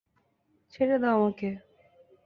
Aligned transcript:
ছেড়ে 0.73 0.97
দাও 0.99 1.15
আমাকে। 1.17 1.49